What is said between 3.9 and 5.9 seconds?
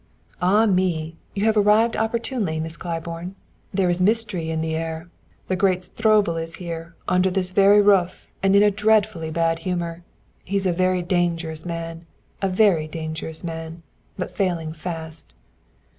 mystery in the air the great